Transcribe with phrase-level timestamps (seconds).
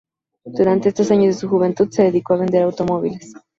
[0.45, 3.35] Durante estos años de su juventud, se dedicó a vender automóviles.